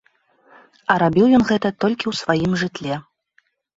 А 0.93 0.95
рабіў 1.03 1.25
ён 1.39 1.43
гэта 1.49 1.67
толькі 1.85 2.05
ў 2.07 2.13
сваім 2.23 2.51
жытле. 2.63 2.95